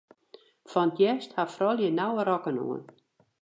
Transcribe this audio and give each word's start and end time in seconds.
Fan 0.71 0.89
't 0.95 1.01
hjerst 1.01 1.31
hawwe 1.35 1.53
froulju 1.57 1.89
nauwe 1.99 2.21
rokken 2.31 2.59
oan. 2.65 2.83